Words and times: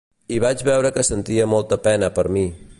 I 0.37 0.39
vaig 0.43 0.63
veure 0.69 0.91
que 0.95 1.05
sentia 1.11 1.47
molta 1.53 1.81
pena 1.89 2.13
per 2.19 2.29
mi. 2.39 2.47